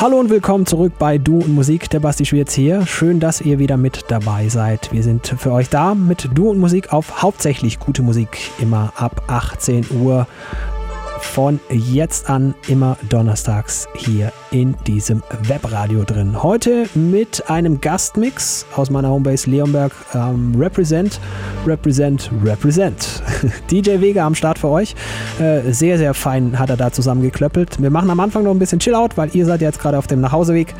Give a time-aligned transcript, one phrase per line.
[0.00, 1.90] Hallo und willkommen zurück bei Du und Musik.
[1.90, 2.86] Der Basti Schwierz hier.
[2.86, 4.92] Schön, dass ihr wieder mit dabei seid.
[4.92, 8.38] Wir sind für euch da mit Du und Musik auf hauptsächlich gute Musik.
[8.60, 10.28] Immer ab 18 Uhr
[11.18, 16.42] von jetzt an immer donnerstags hier in diesem Webradio drin.
[16.42, 19.92] Heute mit einem Gastmix aus meiner Homebase Leonberg.
[20.14, 21.20] Ähm, represent,
[21.66, 23.22] represent, represent.
[23.70, 24.94] DJ Vega am Start für euch.
[25.38, 27.80] Äh, sehr, sehr fein hat er da zusammengeklöppelt.
[27.80, 30.20] Wir machen am Anfang noch ein bisschen Chill-Out, weil ihr seid jetzt gerade auf dem
[30.20, 30.74] Nachhauseweg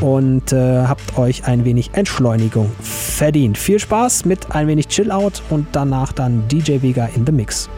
[0.00, 3.58] und äh, habt euch ein wenig Entschleunigung verdient.
[3.58, 7.68] Viel Spaß mit ein wenig Chill-Out und danach dann DJ Vega in the Mix.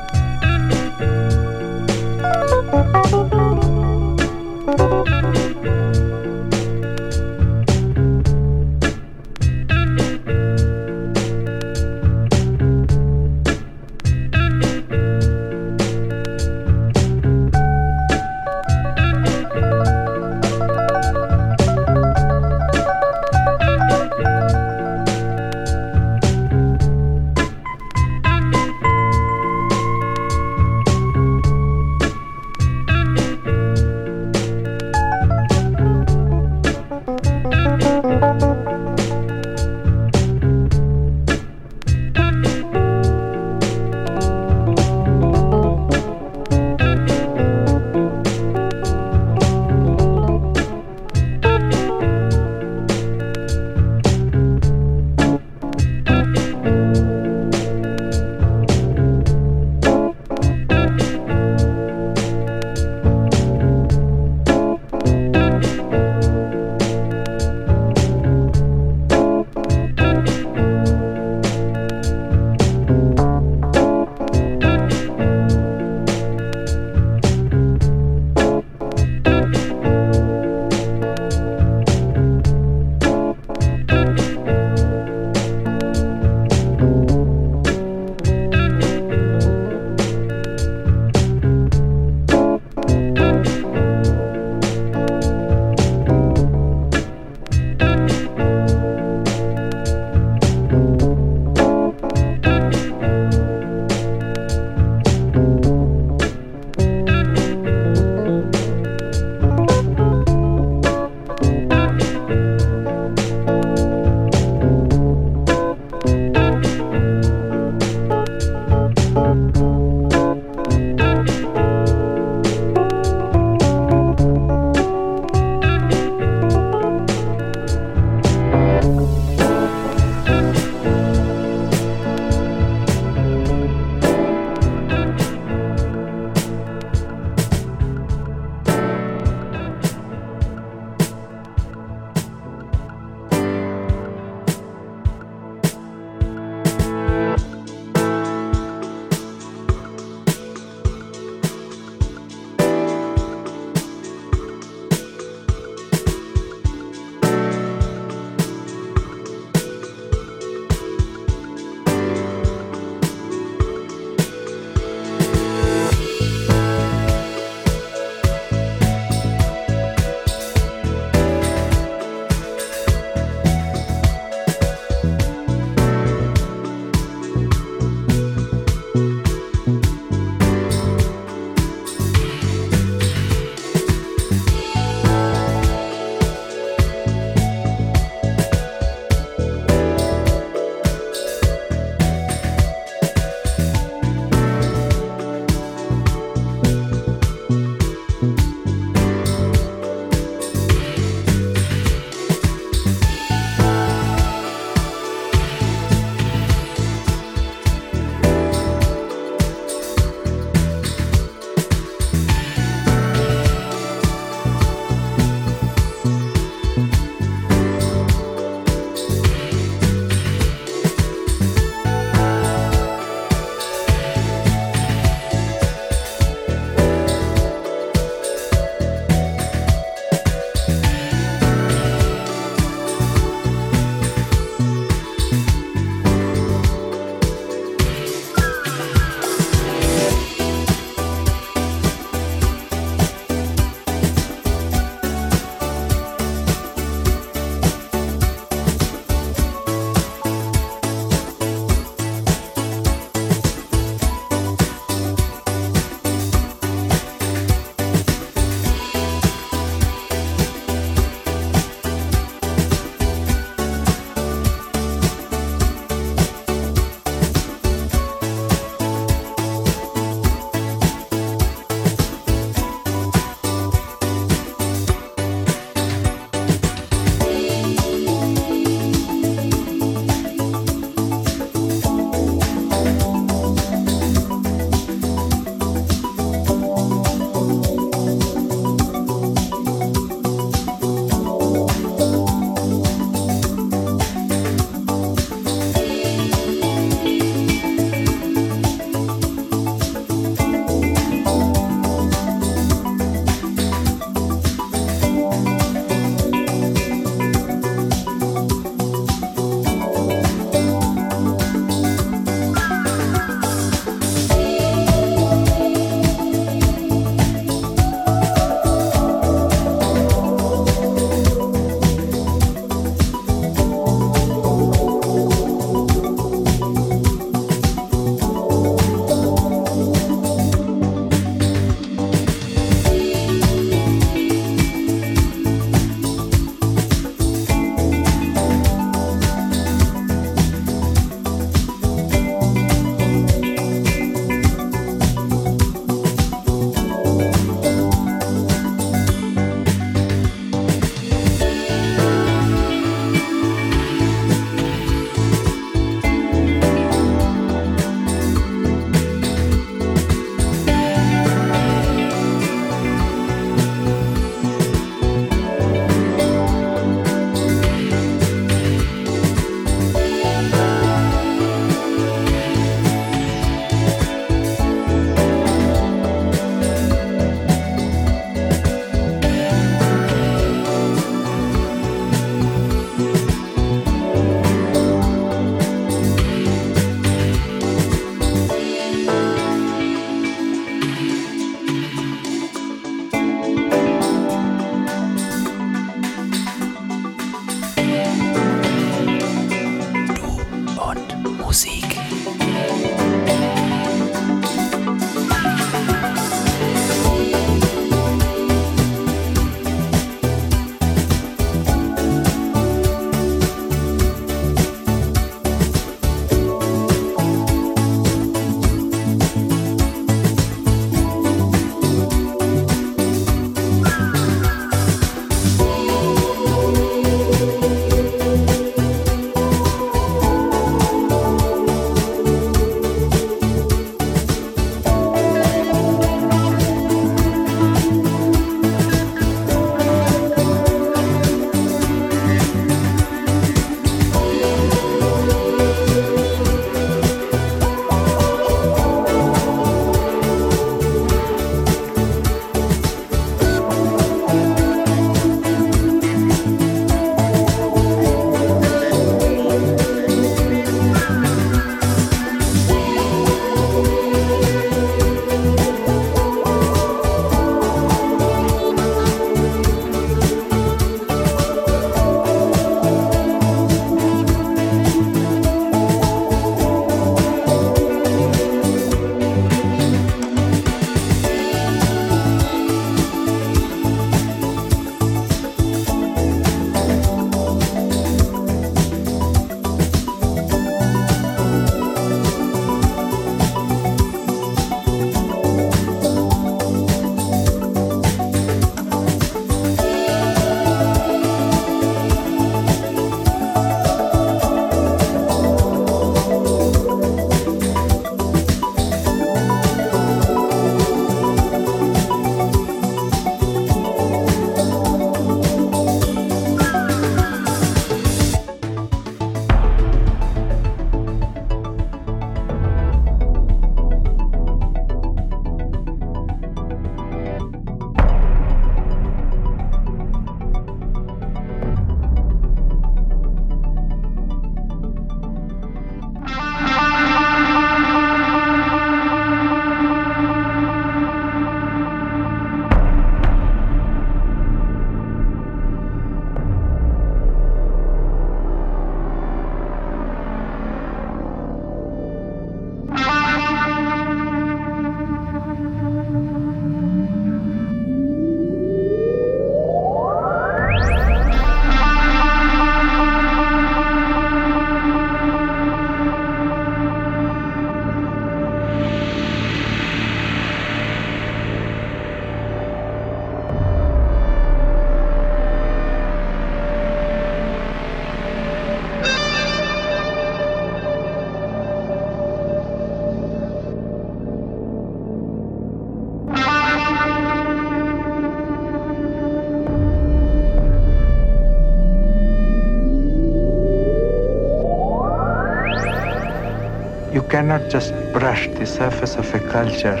[597.40, 600.00] Cannot just brush the surface of a culture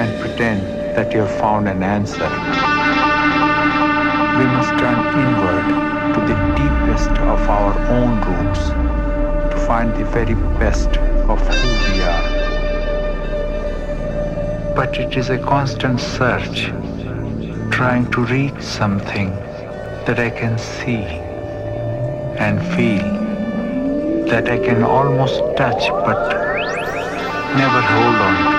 [0.00, 0.62] and pretend
[0.96, 2.28] that you have found an answer.
[4.38, 5.66] We must turn inward
[6.14, 8.62] to the deepest of our own roots
[9.50, 10.88] to find the very best
[11.32, 12.28] of who we are.
[14.74, 16.72] But it is a constant search,
[17.70, 19.32] trying to reach something
[20.06, 21.04] that I can see
[22.46, 23.06] and feel
[24.30, 26.18] that I can almost touch but
[27.60, 28.58] never hold on to.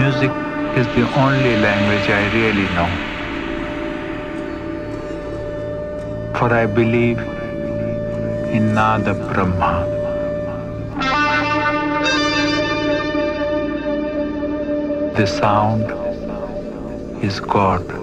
[0.00, 0.32] Music
[0.80, 2.90] is the only language I really know.
[6.38, 7.18] For I believe
[8.58, 9.72] in Nada Brahma.
[15.18, 15.84] The sound
[17.22, 18.01] is God.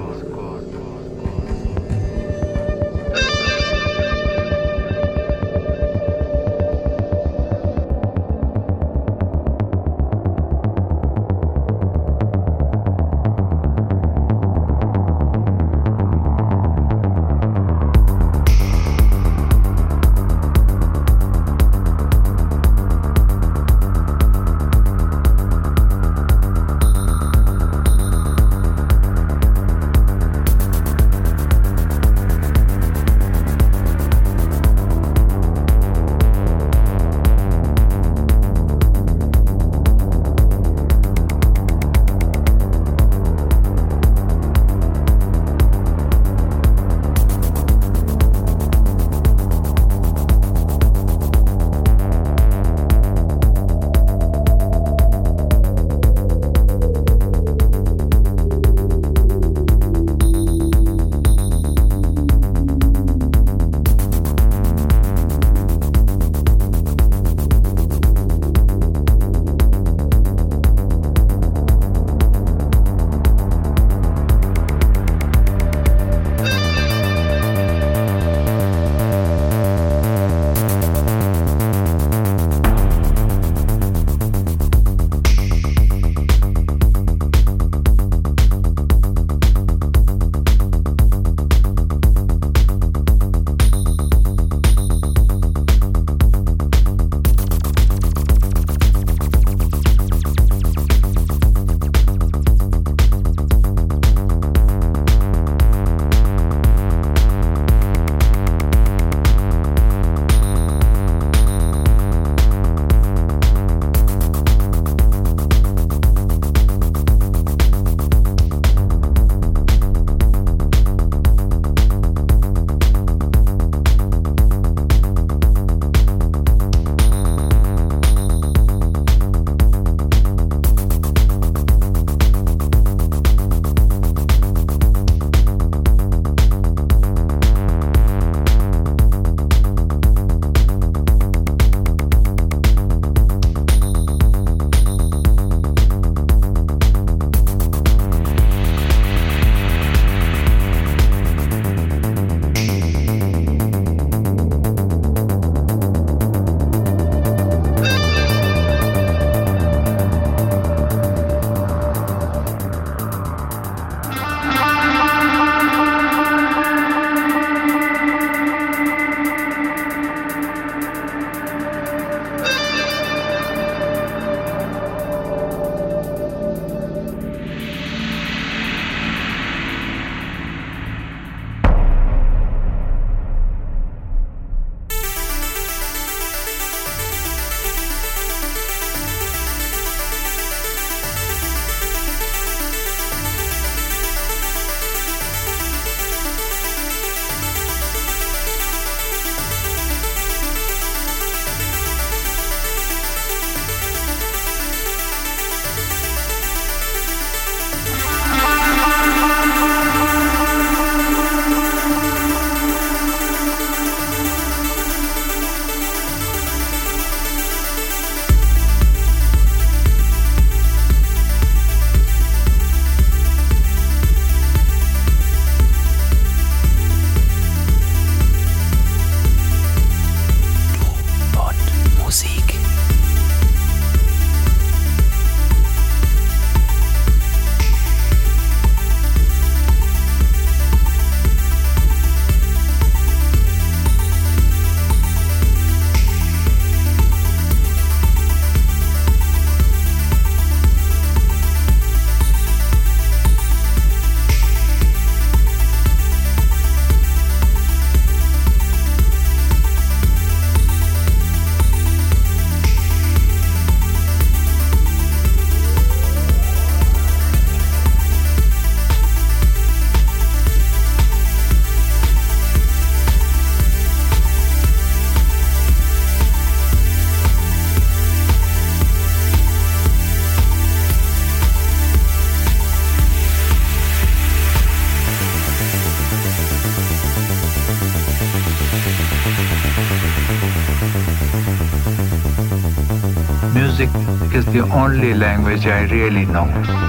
[294.51, 296.88] The only language I really know.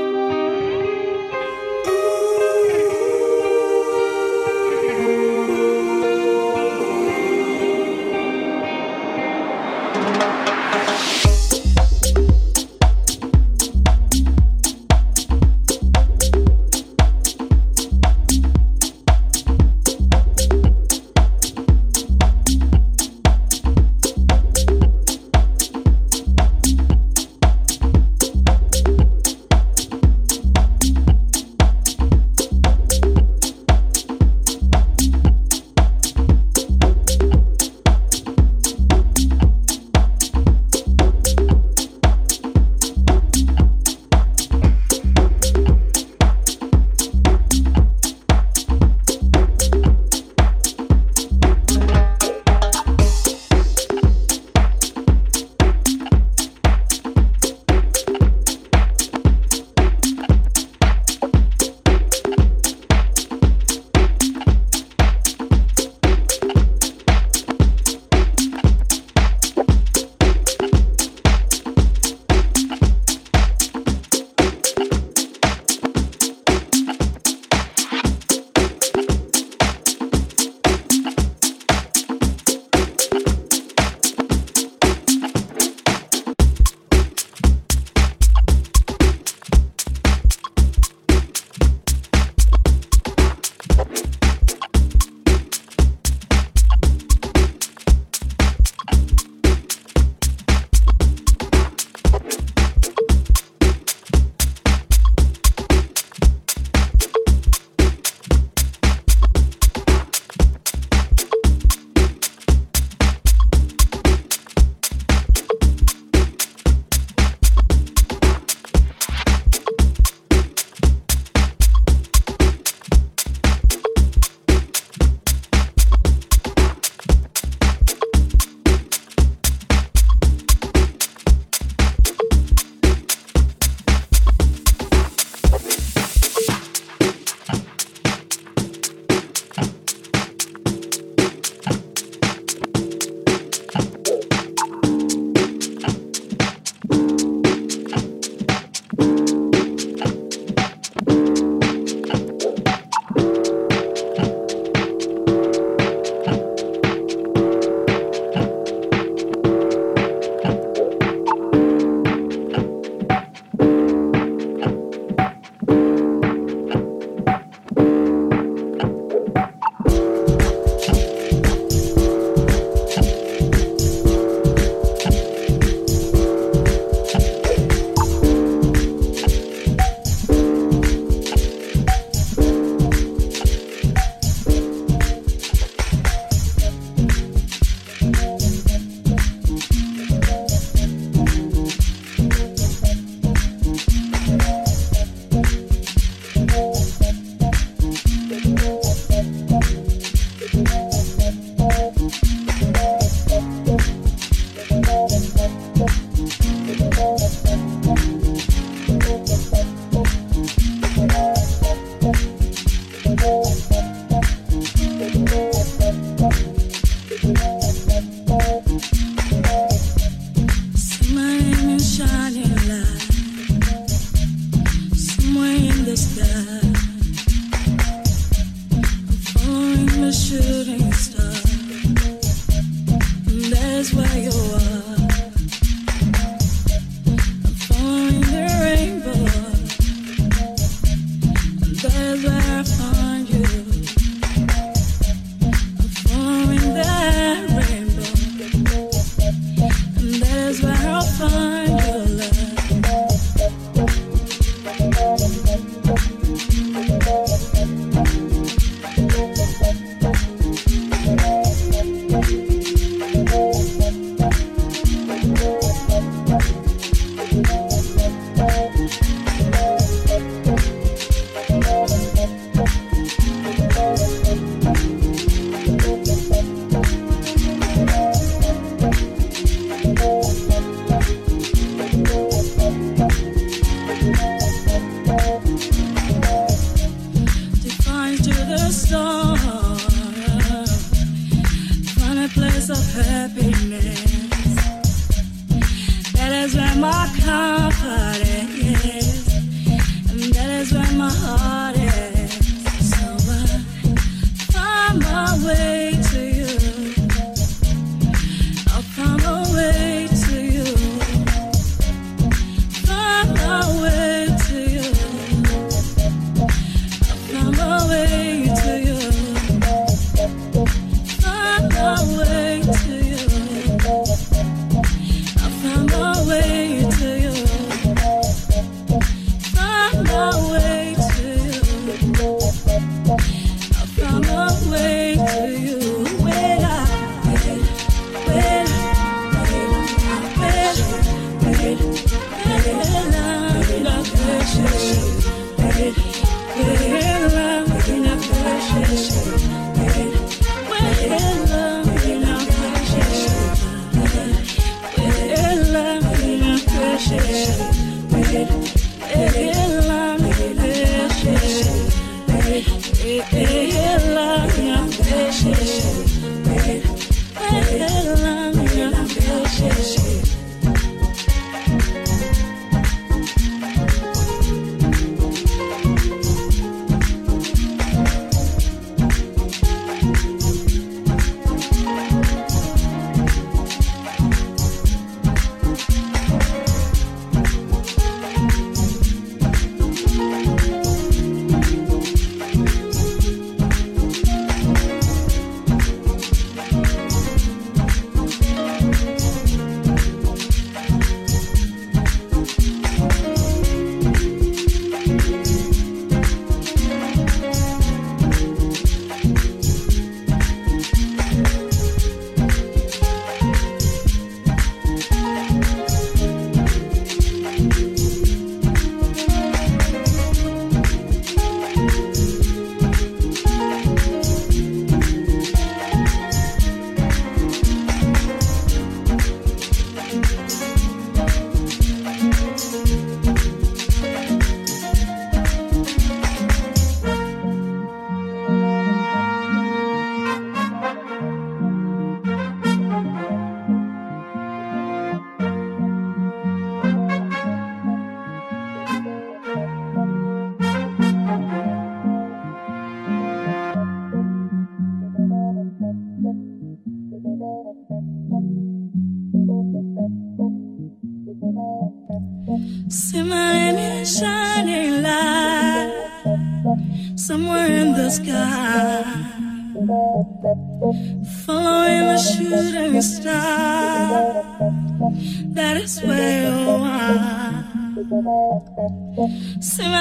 [479.61, 480.00] すまん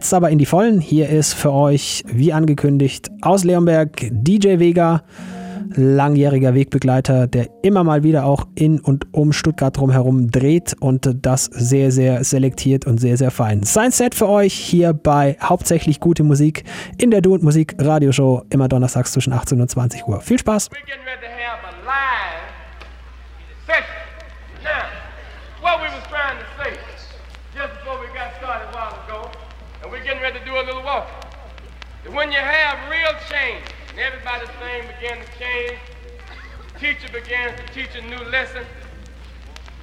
[0.00, 0.80] jetzt aber in die Vollen.
[0.80, 5.02] Hier ist für euch, wie angekündigt, aus Leonberg DJ Vega,
[5.76, 11.44] langjähriger Wegbegleiter, der immer mal wieder auch in und um Stuttgart drumherum dreht und das
[11.44, 13.62] sehr, sehr selektiert und sehr, sehr fein.
[13.62, 16.64] Sein Set für euch hier bei hauptsächlich gute Musik
[16.96, 20.22] in der Du und Musik Radioshow, immer donnerstags zwischen 18 und 20 Uhr.
[20.22, 20.70] Viel Spaß!
[30.90, 35.78] When you have real change, and everybody's thing begins to change,
[36.72, 38.64] the teacher begins to teach a new lesson,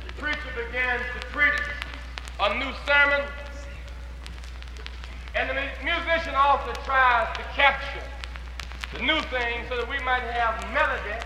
[0.06, 1.54] the preacher begins to preach
[2.42, 3.22] a new sermon,
[5.36, 8.04] and the musician also tries to capture
[8.94, 11.24] the new thing so that we might have melody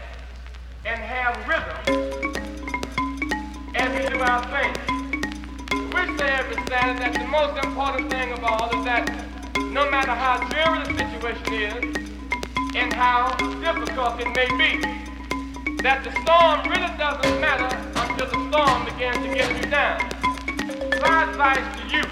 [0.85, 1.77] and have rhythm
[3.73, 4.73] as we do our thing.
[5.71, 10.11] We say every Saturday that the most important thing of all is that no matter
[10.11, 12.09] how dreary the situation is
[12.75, 13.29] and how
[13.61, 14.81] difficult it may be,
[15.83, 19.99] that the storm really doesn't matter until the storm begins to get you down.
[21.01, 22.03] My advice to you,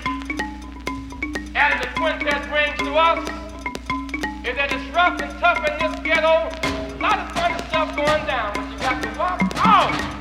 [1.56, 3.28] as the quintet brings to us,
[4.46, 6.50] is that it's rough and tough in this ghetto.
[6.96, 10.19] A lot of funny stuff going down, but you got to walk on.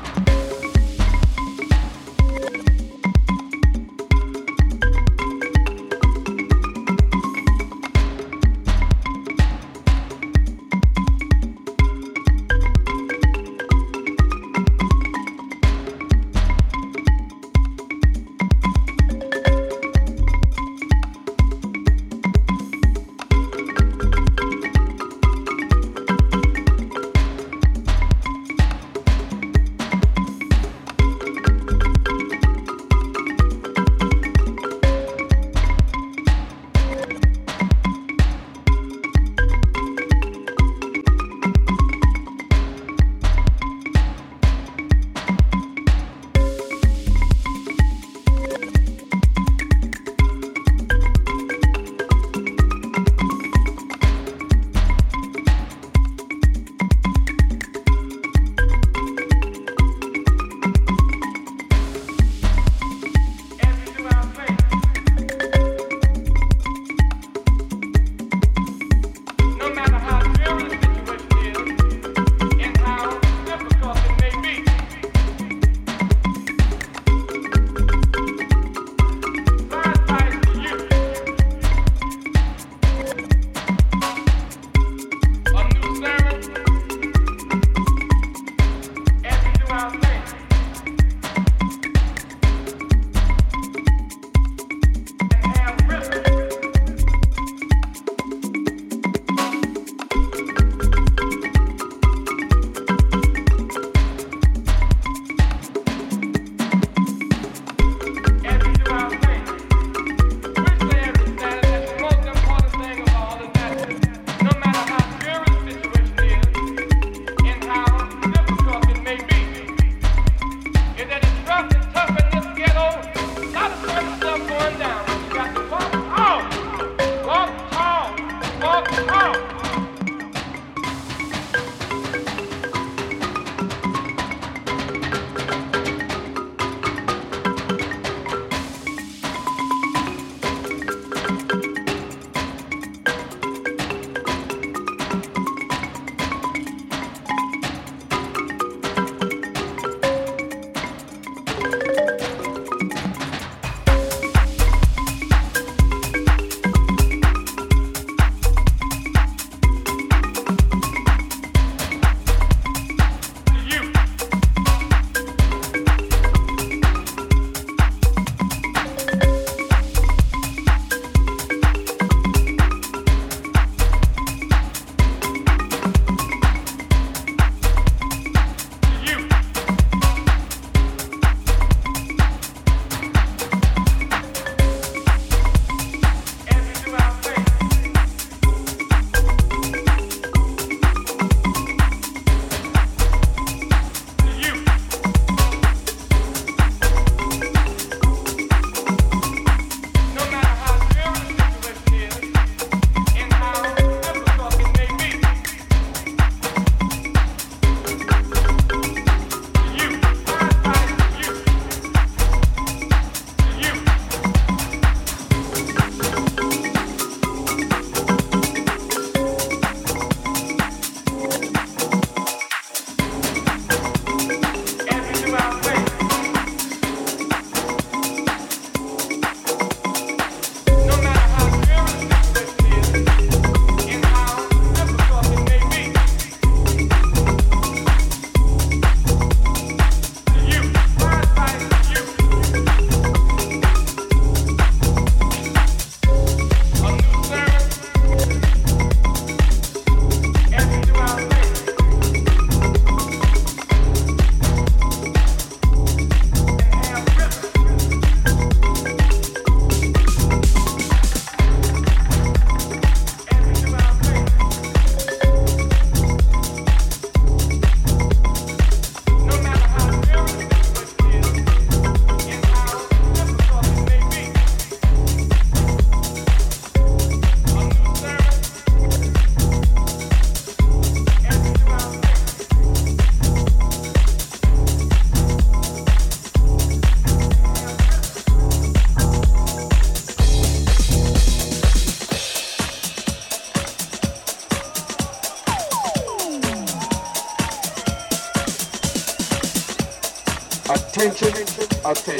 [301.91, 302.18] Attention.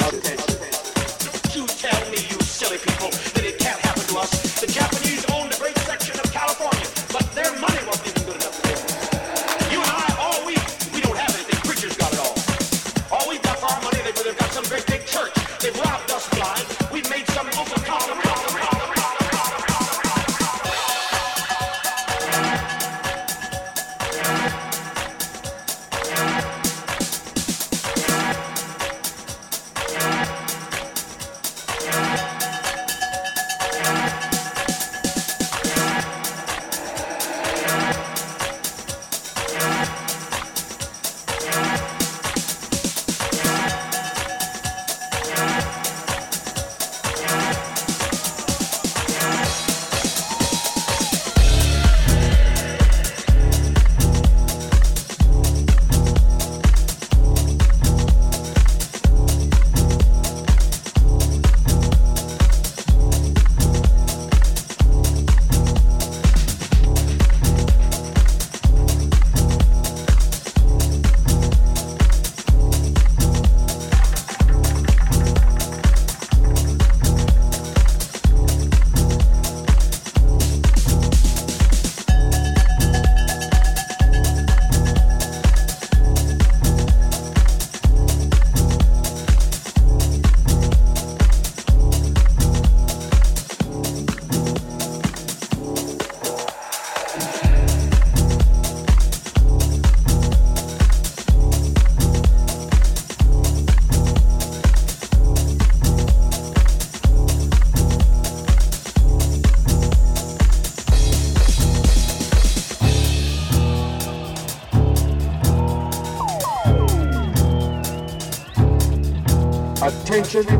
[120.20, 120.59] Attention,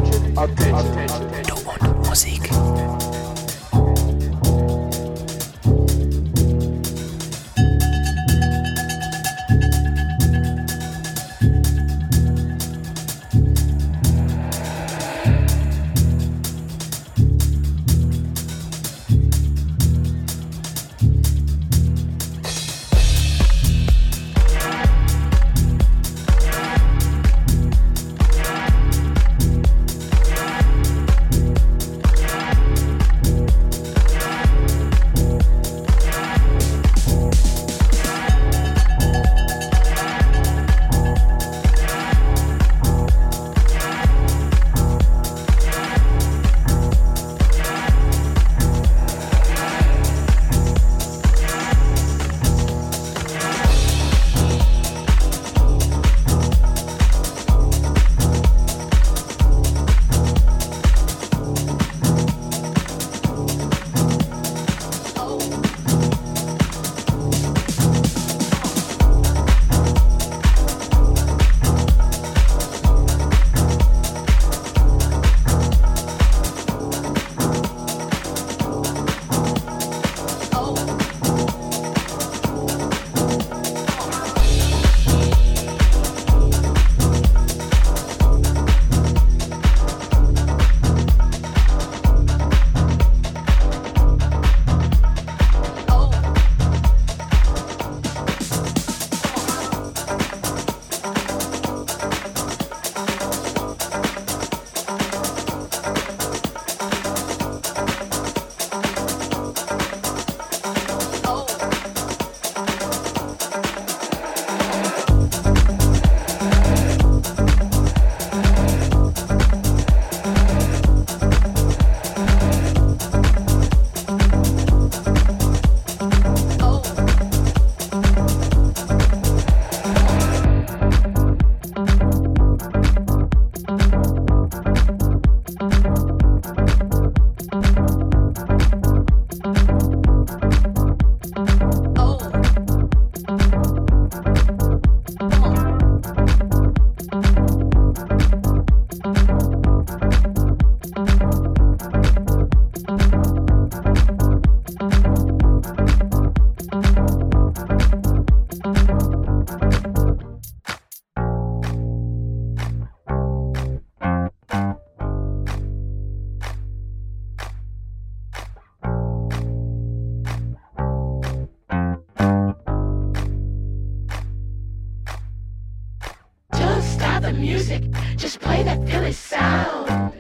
[177.33, 177.83] the music.
[178.17, 180.13] Just play that Philly sound.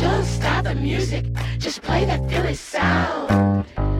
[0.00, 1.26] Don't stop the music.
[1.58, 3.93] Just play that Philly sound.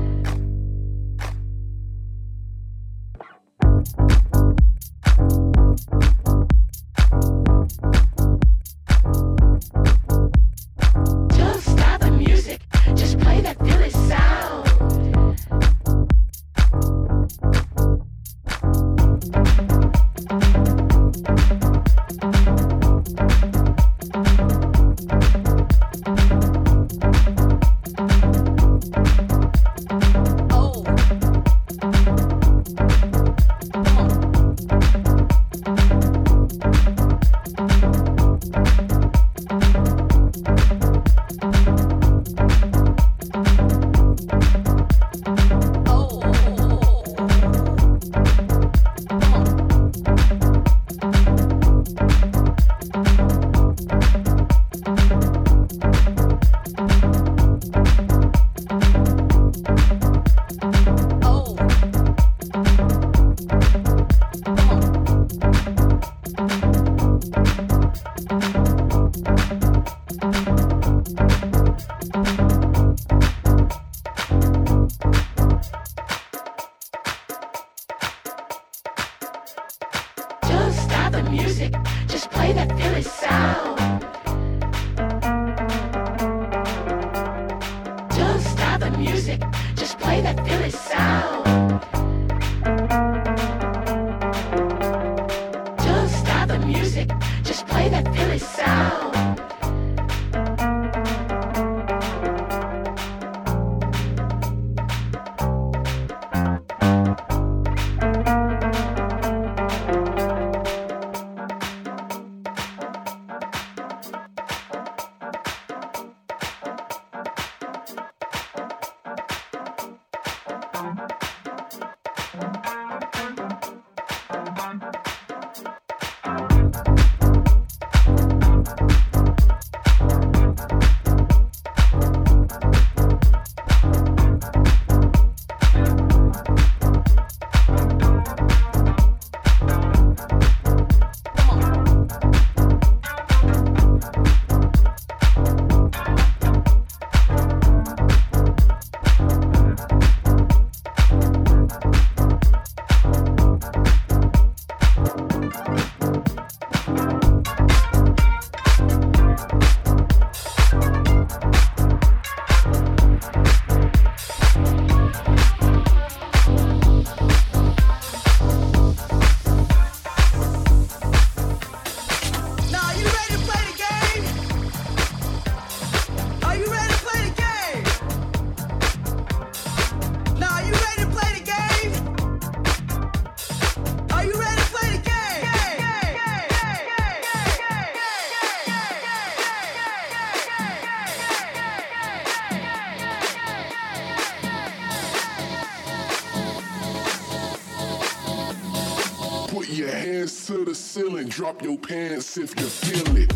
[201.35, 203.34] drop your pants if you feel it.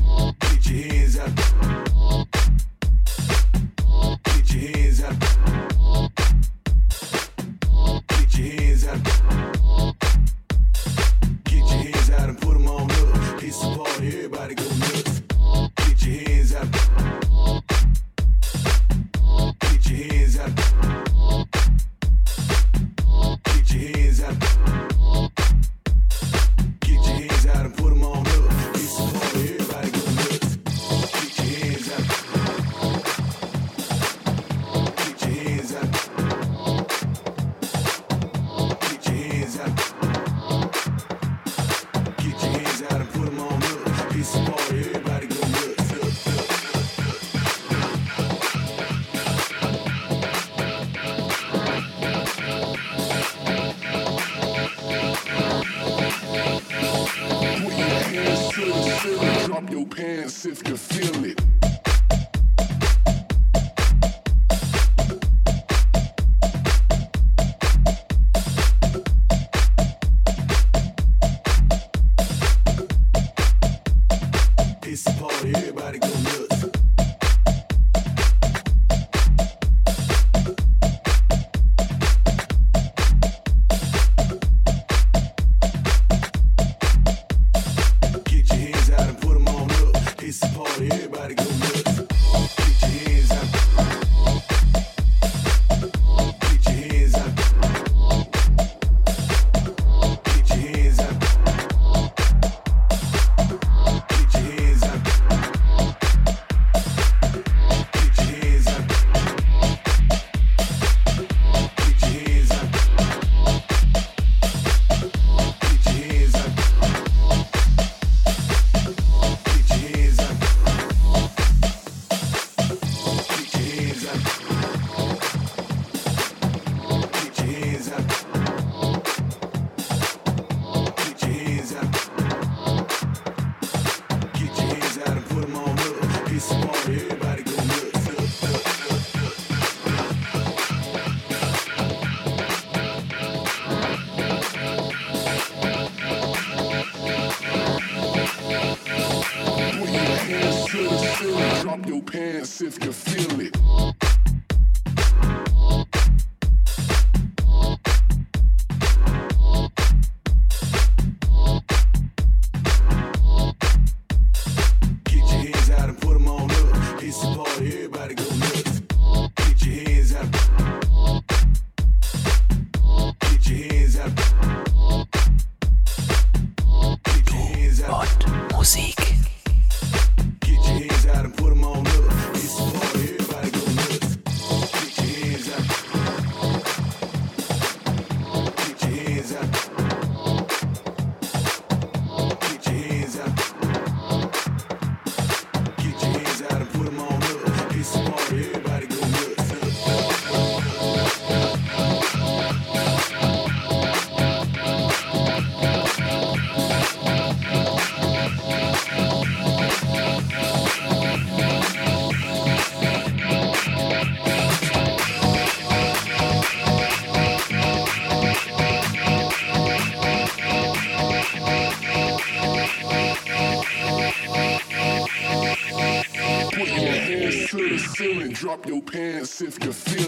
[228.90, 230.07] Pants if you feel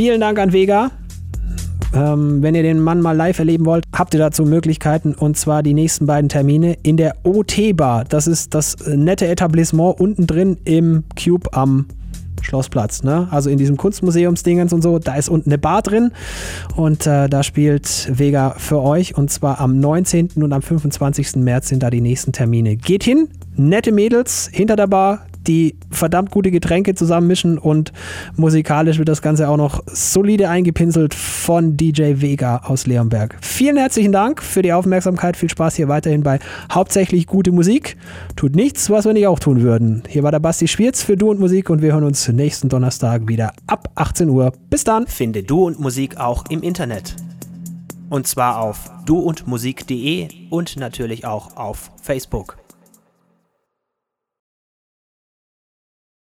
[0.00, 0.92] Vielen Dank an Vega.
[1.94, 5.62] Ähm, wenn ihr den Mann mal live erleben wollt, habt ihr dazu Möglichkeiten und zwar
[5.62, 8.04] die nächsten beiden Termine in der OT Bar.
[8.04, 11.84] Das ist das nette Etablissement unten drin im Cube am
[12.40, 13.28] Schlossplatz, ne?
[13.30, 16.12] Also in diesem Kunstmuseumsdingens und so, da ist unten eine Bar drin
[16.76, 20.30] und äh, da spielt Vega für euch und zwar am 19.
[20.36, 21.36] und am 25.
[21.36, 22.76] März sind da die nächsten Termine.
[22.76, 27.92] Geht hin, nette Mädels hinter der Bar, die verdammt gute Getränke zusammenmischen und
[28.36, 33.36] musikalisch wird das Ganze auch noch solide eingepinselt von DJ Vega aus Leonberg.
[33.40, 35.36] Vielen herzlichen Dank für die Aufmerksamkeit.
[35.36, 36.38] Viel Spaß hier weiterhin bei
[36.72, 37.96] hauptsächlich gute Musik.
[38.36, 40.02] Tut nichts, was wir nicht auch tun würden.
[40.08, 43.28] Hier war der Basti Schwierz für Du und Musik und wir hören uns nächsten Donnerstag
[43.28, 44.52] wieder ab 18 Uhr.
[44.68, 45.06] Bis dann.
[45.06, 47.16] Finde Du und Musik auch im Internet.
[48.08, 52.59] Und zwar auf duundmusik.de und natürlich auch auf Facebook.